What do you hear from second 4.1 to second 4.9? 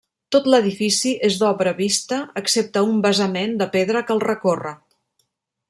el recorre.